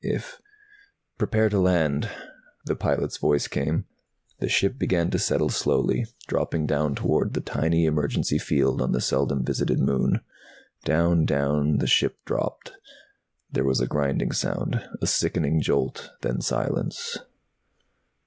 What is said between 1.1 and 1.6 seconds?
"Prepare to